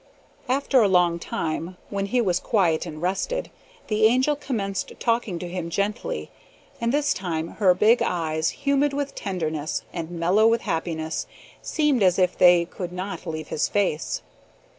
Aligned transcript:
After 0.49 0.81
a 0.81 0.87
long 0.87 1.19
time, 1.19 1.77
when 1.91 2.07
he 2.07 2.21
was 2.21 2.39
quiet 2.39 2.87
and 2.87 2.99
rested, 3.03 3.51
the 3.85 4.07
Angel 4.07 4.35
commenced 4.35 4.91
talking 4.99 5.37
to 5.37 5.47
him 5.47 5.69
gently, 5.69 6.31
and 6.81 6.91
this 6.91 7.13
time 7.13 7.49
her 7.59 7.75
big 7.75 8.01
eyes, 8.01 8.49
humid 8.65 8.93
with 8.93 9.13
tenderness 9.13 9.83
and 9.93 10.09
mellow 10.09 10.47
with 10.47 10.61
happiness, 10.61 11.27
seemed 11.61 12.01
as 12.01 12.17
if 12.17 12.35
they 12.35 12.65
could 12.65 12.91
not 12.91 13.27
leave 13.27 13.49
his 13.49 13.67
face. 13.67 14.23